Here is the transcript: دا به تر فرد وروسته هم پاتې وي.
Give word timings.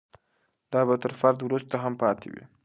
دا 0.71 0.81
به 0.87 0.95
تر 1.03 1.11
فرد 1.21 1.37
وروسته 1.41 1.75
هم 1.83 1.93
پاتې 2.01 2.27
وي. 2.33 2.43